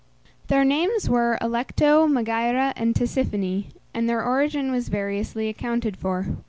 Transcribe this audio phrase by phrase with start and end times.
[0.47, 6.25] Their names were Alecto, Megæra, and Tisiphone, and their origin was variously accounted for.